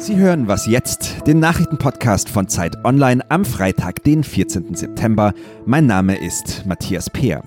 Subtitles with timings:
[0.00, 4.74] Sie hören Was jetzt, den Nachrichtenpodcast von Zeit Online am Freitag, den 14.
[4.74, 5.34] September.
[5.66, 7.42] Mein Name ist Matthias Peer.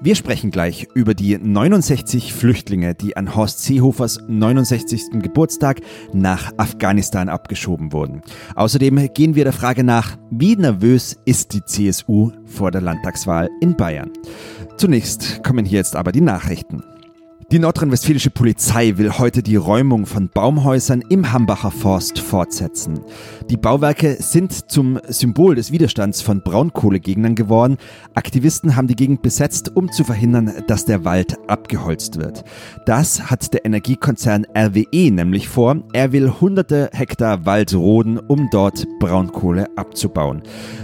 [0.00, 5.20] Wir sprechen gleich über die 69 Flüchtlinge, die an Horst Seehofers 69.
[5.20, 5.80] Geburtstag
[6.12, 8.22] nach Afghanistan abgeschoben wurden.
[8.54, 13.74] Außerdem gehen wir der Frage nach, wie nervös ist die CSU vor der Landtagswahl in
[13.74, 14.12] Bayern.
[14.76, 16.84] Zunächst kommen hier jetzt aber die Nachrichten.
[17.52, 23.00] Die nordrhein-westfälische Polizei will heute die Räumung von Baumhäusern im Hambacher Forst fortsetzen.
[23.50, 27.76] Die Bauwerke sind zum Symbol des Widerstands von Braunkohlegegnern geworden.
[28.14, 32.44] Aktivisten haben die Gegend besetzt, um zu verhindern, dass der Wald abgeholzt wird.
[32.86, 35.82] Das hat der Energiekonzern RWE nämlich vor.
[35.92, 40.42] Er will hunderte Hektar Wald roden, um dort Braunkohle abzubauen.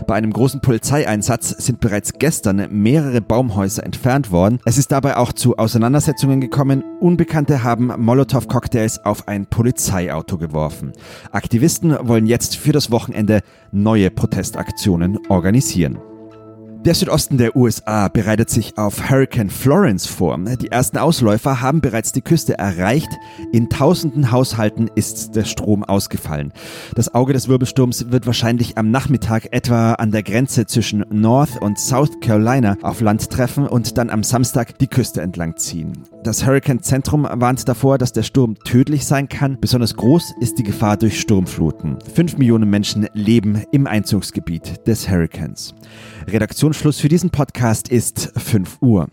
[0.09, 4.59] Bei einem großen Polizeieinsatz sind bereits gestern mehrere Baumhäuser entfernt worden.
[4.65, 6.83] Es ist dabei auch zu Auseinandersetzungen gekommen gekommen.
[7.01, 10.93] Unbekannte haben Molotow-Cocktails auf ein Polizeiauto geworfen.
[11.31, 15.99] Aktivisten wollen jetzt für das Wochenende neue Protestaktionen organisieren.
[16.87, 20.39] Der Südosten der USA bereitet sich auf Hurricane Florence vor.
[20.39, 23.09] Die ersten Ausläufer haben bereits die Küste erreicht.
[23.51, 26.53] In tausenden Haushalten ist der Strom ausgefallen.
[26.95, 31.77] Das Auge des Wirbelsturms wird wahrscheinlich am Nachmittag etwa an der Grenze zwischen North und
[31.77, 36.05] South Carolina auf Land treffen und dann am Samstag die Küste entlang ziehen.
[36.23, 39.59] Das Hurricane-Zentrum warnt davor, dass der Sturm tödlich sein kann.
[39.61, 41.99] Besonders groß ist die Gefahr durch Sturmfluten.
[42.15, 45.75] Fünf Millionen Menschen leben im Einzugsgebiet des Hurricanes.
[46.77, 49.09] Redaktionsschluss für diesen Podcast ist 5 Uhr.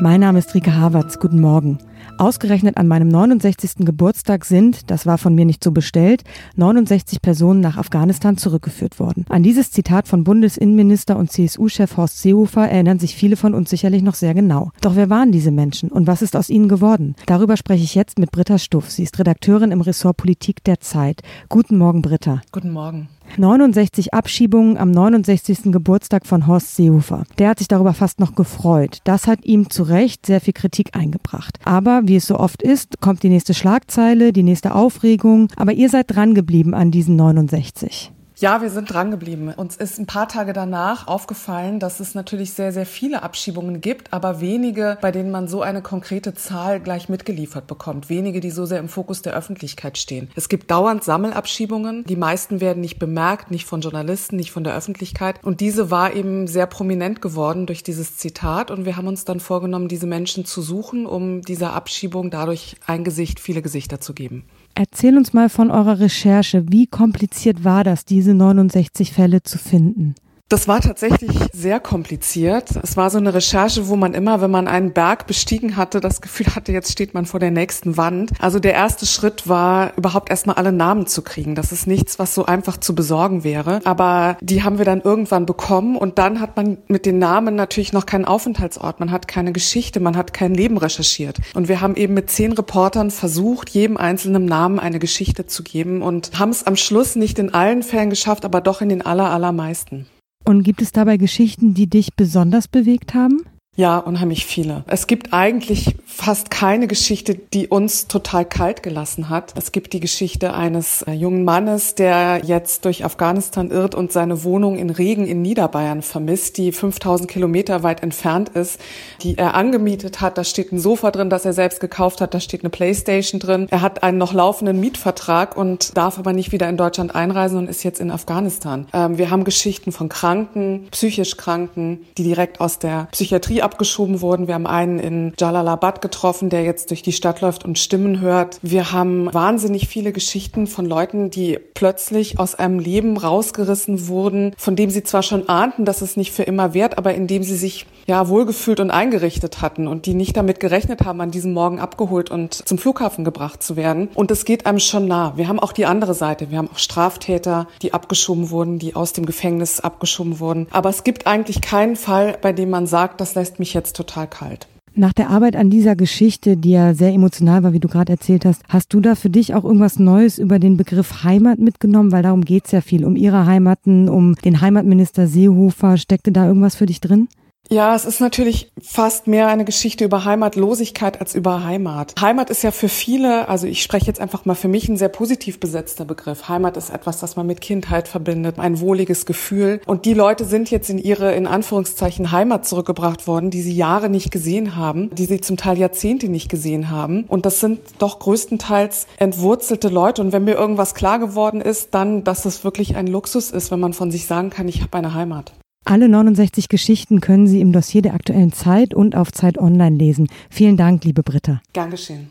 [0.00, 1.18] Mein Name ist Rike Havertz.
[1.18, 1.78] Guten Morgen.
[2.18, 3.86] Ausgerechnet an meinem 69.
[3.86, 6.22] Geburtstag sind, das war von mir nicht so bestellt,
[6.56, 9.24] 69 Personen nach Afghanistan zurückgeführt worden.
[9.28, 14.02] An dieses Zitat von Bundesinnenminister und CSU-Chef Horst Seehofer erinnern sich viele von uns sicherlich
[14.02, 14.70] noch sehr genau.
[14.80, 17.14] Doch wer waren diese Menschen und was ist aus ihnen geworden?
[17.26, 18.90] Darüber spreche ich jetzt mit Britta Stuff.
[18.90, 21.22] Sie ist Redakteurin im Ressort Politik der Zeit.
[21.48, 22.42] Guten Morgen, Britta.
[22.52, 23.08] Guten Morgen.
[23.36, 25.72] 69 Abschiebungen am 69.
[25.72, 27.24] Geburtstag von Horst Seehofer.
[27.38, 28.98] Der hat sich darüber fast noch gefreut.
[29.04, 31.58] Das hat ihm zu Recht sehr viel Kritik eingebracht.
[31.64, 35.48] Aber wie es so oft ist, kommt die nächste Schlagzeile, die nächste Aufregung.
[35.56, 38.12] Aber ihr seid dran geblieben an diesen 69.
[38.42, 39.54] Ja, wir sind dran geblieben.
[39.54, 44.12] Uns ist ein paar Tage danach aufgefallen, dass es natürlich sehr, sehr viele Abschiebungen gibt,
[44.12, 48.08] aber wenige, bei denen man so eine konkrete Zahl gleich mitgeliefert bekommt.
[48.08, 50.28] Wenige, die so sehr im Fokus der Öffentlichkeit stehen.
[50.34, 52.02] Es gibt dauernd Sammelabschiebungen.
[52.02, 55.38] Die meisten werden nicht bemerkt, nicht von Journalisten, nicht von der Öffentlichkeit.
[55.44, 58.72] Und diese war eben sehr prominent geworden durch dieses Zitat.
[58.72, 63.04] Und wir haben uns dann vorgenommen, diese Menschen zu suchen, um dieser Abschiebung dadurch ein
[63.04, 64.42] Gesicht, viele Gesichter zu geben.
[64.74, 66.64] Erzähl uns mal von eurer Recherche.
[66.68, 70.14] Wie kompliziert war das, diese 69 Fälle zu finden?
[70.52, 72.72] Das war tatsächlich sehr kompliziert.
[72.82, 76.20] Es war so eine Recherche, wo man immer, wenn man einen Berg bestiegen hatte, das
[76.20, 78.32] Gefühl hatte, jetzt steht man vor der nächsten Wand.
[78.38, 81.54] Also der erste Schritt war, überhaupt erstmal alle Namen zu kriegen.
[81.54, 83.80] Das ist nichts, was so einfach zu besorgen wäre.
[83.84, 87.94] Aber die haben wir dann irgendwann bekommen und dann hat man mit den Namen natürlich
[87.94, 91.38] noch keinen Aufenthaltsort, man hat keine Geschichte, man hat kein Leben recherchiert.
[91.54, 96.02] Und wir haben eben mit zehn Reportern versucht, jedem einzelnen Namen eine Geschichte zu geben
[96.02, 99.30] und haben es am Schluss nicht in allen Fällen geschafft, aber doch in den aller,
[99.30, 100.08] allermeisten.
[100.44, 103.42] Und gibt es dabei Geschichten, die dich besonders bewegt haben?
[103.74, 104.84] Ja, unheimlich viele.
[104.86, 109.54] Es gibt eigentlich fast keine Geschichte, die uns total kalt gelassen hat.
[109.56, 114.44] Es gibt die Geschichte eines äh, jungen Mannes, der jetzt durch Afghanistan irrt und seine
[114.44, 118.78] Wohnung in Regen in Niederbayern vermisst, die 5000 Kilometer weit entfernt ist,
[119.22, 120.36] die er angemietet hat.
[120.36, 122.34] Da steht ein Sofa drin, das er selbst gekauft hat.
[122.34, 123.68] Da steht eine Playstation drin.
[123.70, 127.70] Er hat einen noch laufenden Mietvertrag und darf aber nicht wieder in Deutschland einreisen und
[127.70, 128.86] ist jetzt in Afghanistan.
[128.92, 134.46] Ähm, wir haben Geschichten von Kranken, psychisch Kranken, die direkt aus der Psychiatrie abgeschoben wurden.
[134.46, 138.58] Wir haben einen in Jalalabad getroffen, der jetzt durch die Stadt läuft und Stimmen hört.
[138.62, 144.76] Wir haben wahnsinnig viele Geschichten von Leuten, die plötzlich aus einem Leben rausgerissen wurden, von
[144.76, 147.56] dem sie zwar schon ahnten, dass es nicht für immer währt, aber in dem sie
[147.56, 151.78] sich ja wohlgefühlt und eingerichtet hatten und die nicht damit gerechnet haben, an diesem Morgen
[151.78, 154.08] abgeholt und zum Flughafen gebracht zu werden.
[154.14, 155.36] Und es geht einem schon nah.
[155.36, 156.50] Wir haben auch die andere Seite.
[156.50, 160.66] Wir haben auch Straftäter, die abgeschoben wurden, die aus dem Gefängnis abgeschoben wurden.
[160.70, 164.26] Aber es gibt eigentlich keinen Fall, bei dem man sagt, das lässt mich jetzt total
[164.26, 164.66] kalt.
[164.94, 168.44] Nach der Arbeit an dieser Geschichte, die ja sehr emotional war, wie du gerade erzählt
[168.44, 172.12] hast, hast du da für dich auch irgendwas Neues über den Begriff Heimat mitgenommen?
[172.12, 175.96] Weil darum geht es ja viel, um ihre Heimaten, um den Heimatminister Seehofer.
[175.96, 177.28] Steckte da irgendwas für dich drin?
[177.72, 182.12] Ja, es ist natürlich fast mehr eine Geschichte über Heimatlosigkeit als über Heimat.
[182.20, 185.08] Heimat ist ja für viele, also ich spreche jetzt einfach mal für mich, ein sehr
[185.08, 186.50] positiv besetzter Begriff.
[186.50, 189.80] Heimat ist etwas, das man mit Kindheit verbindet, ein wohliges Gefühl.
[189.86, 194.10] Und die Leute sind jetzt in ihre, in Anführungszeichen, Heimat zurückgebracht worden, die sie Jahre
[194.10, 197.24] nicht gesehen haben, die sie zum Teil Jahrzehnte nicht gesehen haben.
[197.24, 200.20] Und das sind doch größtenteils entwurzelte Leute.
[200.20, 203.80] Und wenn mir irgendwas klar geworden ist, dann, dass es wirklich ein Luxus ist, wenn
[203.80, 205.54] man von sich sagen kann, ich habe eine Heimat.
[205.84, 210.28] Alle 69 Geschichten können Sie im Dossier der aktuellen Zeit und auf Zeit Online lesen.
[210.48, 211.60] Vielen Dank, liebe Britta.
[211.72, 212.30] Gern geschehen.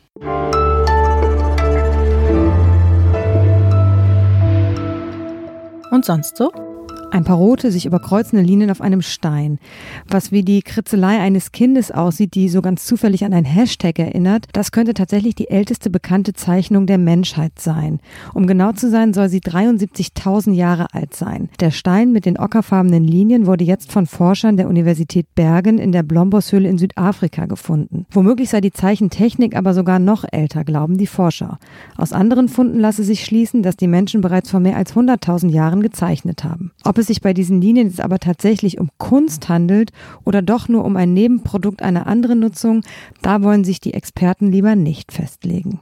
[5.92, 6.71] Und sonst so?
[7.12, 9.60] Ein paar rote, sich überkreuzende Linien auf einem Stein.
[10.08, 14.48] Was wie die Kritzelei eines Kindes aussieht, die so ganz zufällig an ein Hashtag erinnert,
[14.54, 18.00] das könnte tatsächlich die älteste bekannte Zeichnung der Menschheit sein.
[18.34, 21.50] Um genau zu sein, soll sie 73.000 Jahre alt sein.
[21.60, 26.04] Der Stein mit den ockerfarbenen Linien wurde jetzt von Forschern der Universität Bergen in der
[26.04, 28.06] Blomboshöhle in Südafrika gefunden.
[28.12, 31.60] Womöglich sei die Zeichentechnik aber sogar noch älter, glauben die Forscher.
[31.98, 35.82] Aus anderen Funden lasse sich schließen, dass die Menschen bereits vor mehr als 100.000 Jahren
[35.82, 36.72] gezeichnet haben.
[36.86, 39.92] Ob es sich bei diesen Linien jetzt aber tatsächlich um Kunst handelt
[40.24, 42.82] oder doch nur um ein Nebenprodukt einer anderen Nutzung,
[43.22, 45.82] da wollen sich die Experten lieber nicht festlegen.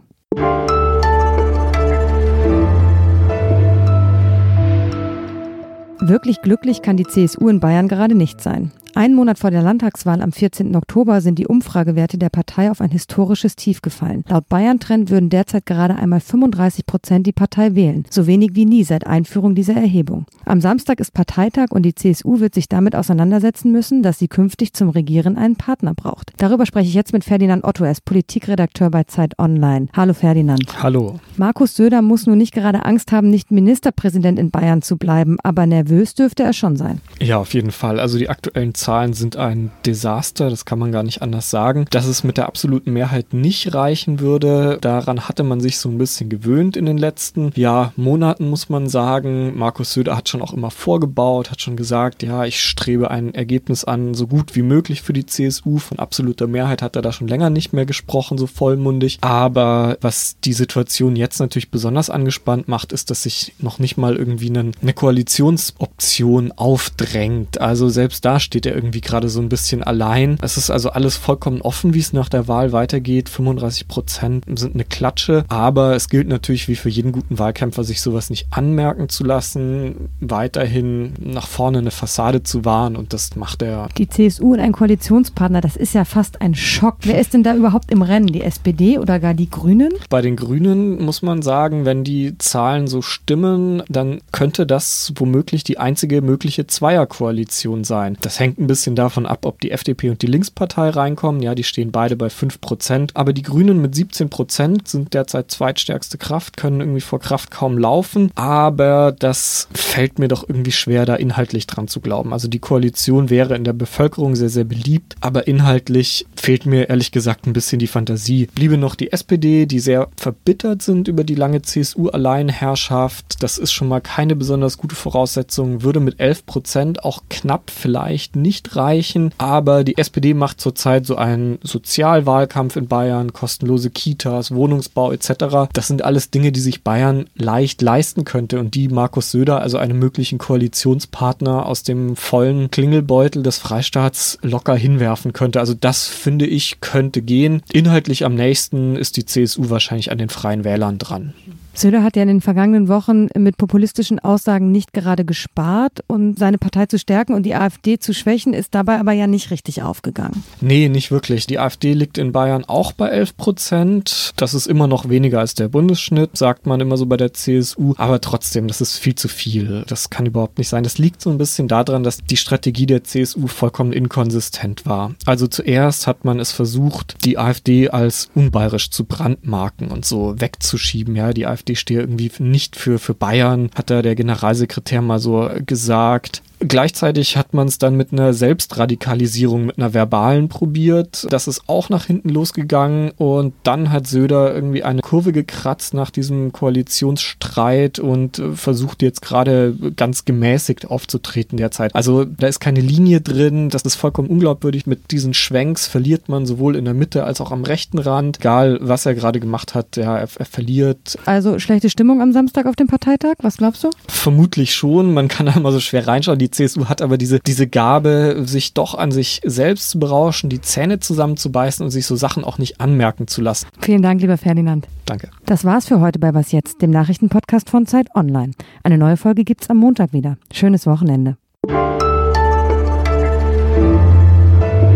[6.02, 8.72] Wirklich glücklich kann die CSU in Bayern gerade nicht sein.
[9.00, 10.76] Einen Monat vor der Landtagswahl am 14.
[10.76, 14.26] Oktober sind die Umfragewerte der Partei auf ein historisches Tief gefallen.
[14.28, 18.84] Laut Bayern-Trend würden derzeit gerade einmal 35 Prozent die Partei wählen, so wenig wie nie
[18.84, 20.26] seit Einführung dieser Erhebung.
[20.44, 24.74] Am Samstag ist Parteitag und die CSU wird sich damit auseinandersetzen müssen, dass sie künftig
[24.74, 26.34] zum Regieren einen Partner braucht.
[26.36, 29.88] Darüber spreche ich jetzt mit Ferdinand Otto, er ist Politikredakteur bei Zeit Online.
[29.96, 30.84] Hallo Ferdinand.
[30.84, 31.22] Hallo.
[31.38, 35.66] Markus Söder muss nun nicht gerade Angst haben, nicht Ministerpräsident in Bayern zu bleiben, aber
[35.68, 37.00] nervös dürfte er schon sein.
[37.22, 38.02] Ja, auf jeden Fall.
[38.02, 41.86] Also die aktuellen Zahlen sind ein Desaster, das kann man gar nicht anders sagen.
[41.92, 45.98] Dass es mit der absoluten Mehrheit nicht reichen würde, daran hatte man sich so ein
[45.98, 49.58] bisschen gewöhnt in den letzten ja, Monaten, muss man sagen.
[49.58, 53.84] Markus Söder hat schon auch immer vorgebaut, hat schon gesagt, ja, ich strebe ein Ergebnis
[53.84, 55.78] an, so gut wie möglich für die CSU.
[55.78, 59.20] Von absoluter Mehrheit hat er da schon länger nicht mehr gesprochen, so vollmundig.
[59.22, 64.16] Aber was die Situation jetzt natürlich besonders angespannt macht, ist, dass sich noch nicht mal
[64.16, 67.62] irgendwie eine, Koalitionsoption aufdrängt.
[67.62, 70.38] Also selbst da steht er irgendwie gerade so ein bisschen allein.
[70.42, 73.30] Es ist also alles vollkommen offen, wie es nach der Wahl weitergeht.
[73.30, 78.02] 35 Prozent sind eine Klatsche, aber es gilt natürlich wie für jeden guten Wahlkämpfer, sich
[78.02, 83.62] sowas nicht anmerken zu lassen, weiterhin nach vorne eine Fassade zu wahren und das macht
[83.62, 83.90] er.
[83.98, 86.98] Die CSU und ein Koalitionspartner, das ist ja fast ein Schock.
[87.04, 88.28] Wer ist denn da überhaupt im Rennen?
[88.28, 89.92] Die SPD oder gar die Grünen?
[90.10, 95.64] Bei den Grünen muss man sagen, wenn die Zahlen so stimmen, dann könnte das womöglich
[95.64, 98.18] die einzige mögliche Zweierkoalition sein.
[98.22, 101.42] Das hängt ein bisschen davon ab, ob die FDP und die Linkspartei reinkommen.
[101.42, 103.12] Ja, die stehen beide bei 5%.
[103.14, 108.32] Aber die Grünen mit 17% sind derzeit zweitstärkste Kraft, können irgendwie vor Kraft kaum laufen.
[108.36, 112.34] Aber das fällt mir doch irgendwie schwer, da inhaltlich dran zu glauben.
[112.34, 115.16] Also die Koalition wäre in der Bevölkerung sehr, sehr beliebt.
[115.22, 118.48] Aber inhaltlich fehlt mir ehrlich gesagt ein bisschen die Fantasie.
[118.54, 123.42] Bliebe noch die SPD, die sehr verbittert sind über die lange CSU-Alleinherrschaft.
[123.42, 125.84] Das ist schon mal keine besonders gute Voraussetzung.
[125.84, 129.32] Würde mit 11% auch knapp vielleicht nicht reichen.
[129.38, 135.70] Aber die SPD macht zurzeit so einen Sozialwahlkampf in Bayern, kostenlose Kitas, Wohnungsbau etc.
[135.74, 139.78] Das sind alles Dinge, die sich Bayern leicht leisten könnte und die Markus Söder, also
[139.78, 145.60] einem möglichen Koalitionspartner aus dem vollen Klingelbeutel des Freistaats locker hinwerfen könnte.
[145.60, 147.62] Also das finde ich könnte gehen.
[147.72, 151.34] Inhaltlich am nächsten ist die CSU wahrscheinlich an den freien Wählern dran.
[151.74, 156.58] Söder hat ja in den vergangenen Wochen mit populistischen Aussagen nicht gerade gespart und seine
[156.58, 160.44] Partei zu stärken und die AfD zu schwächen, ist dabei aber ja nicht richtig aufgegangen.
[160.62, 161.48] Nee, nicht wirklich.
[161.48, 164.34] Die AfD liegt in Bayern auch bei 11 Prozent.
[164.36, 167.94] Das ist immer noch weniger als der Bundesschnitt, sagt man immer so bei der CSU.
[167.98, 169.84] Aber trotzdem, das ist viel zu viel.
[169.88, 170.84] Das kann überhaupt nicht sein.
[170.84, 175.16] Das liegt so ein bisschen daran, dass die Strategie der CSU vollkommen inkonsistent war.
[175.26, 181.16] Also zuerst hat man es versucht, die AfD als unbayerisch zu brandmarken und so wegzuschieben.
[181.16, 185.20] Ja, die AfD AfD stehe irgendwie nicht für, für Bayern, hat da der Generalsekretär mal
[185.20, 186.42] so gesagt.
[186.60, 191.26] Gleichzeitig hat man es dann mit einer Selbstradikalisierung, mit einer verbalen probiert.
[191.30, 196.12] Das ist auch nach hinten losgegangen und dann hat Söder irgendwie eine Kurve gekratzt nach
[196.12, 201.96] diesem Koalitionsstreit und äh, versucht jetzt gerade ganz gemäßigt aufzutreten derzeit.
[201.96, 204.86] Also da ist keine Linie drin, das ist vollkommen unglaubwürdig.
[204.86, 208.40] Mit diesen Schwenks verliert man sowohl in der Mitte als auch am rechten Rand.
[208.40, 211.18] Egal, was er gerade gemacht hat, ja, er, er verliert.
[211.26, 213.90] Also schlechte Stimmung am Samstag auf dem Parteitag, was glaubst du?
[214.08, 216.38] Vermutlich schon, man kann da immer so schwer reinschauen.
[216.40, 220.50] Die Die CSU hat aber diese, diese Gabe, sich doch an sich selbst zu berauschen,
[220.50, 223.68] die Zähne zusammenzubeißen und sich so Sachen auch nicht anmerken zu lassen.
[223.80, 224.88] Vielen Dank, lieber Ferdinand.
[225.06, 225.30] Danke.
[225.46, 228.54] Das war's für heute bei Was Jetzt, dem Nachrichtenpodcast von Zeit Online.
[228.84, 230.38] Eine neue Folge gibt's am Montag wieder.
[230.52, 231.38] Schönes Wochenende.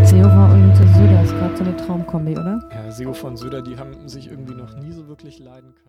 [0.02, 2.68] Seehofer und Söder ist gerade so eine Traumkombi, oder?
[2.72, 5.84] Ja, Seo von Söder, die haben sich irgendwie noch nie so wirklich leiden können.